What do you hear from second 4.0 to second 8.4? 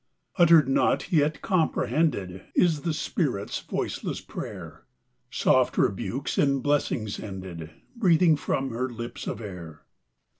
prayer, Soft rebukes, in blessings ended, Breathing